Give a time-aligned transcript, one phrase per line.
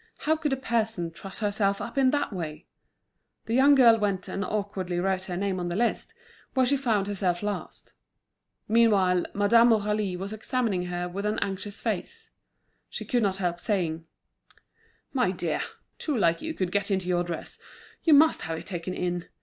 [0.21, 2.65] How could a person truss herself up in that way!
[3.45, 6.15] The young girl went and awkwardly wrote her name on the list,
[6.55, 7.93] where she found herself last.
[8.67, 12.31] Meanwhile, Madame Aurélie was examining her with an anxious face.
[12.89, 14.05] She could not help saying:
[15.13, 15.61] "My dear,
[15.99, 17.59] two like you could get into your dress;
[18.03, 19.25] you must have it taken in.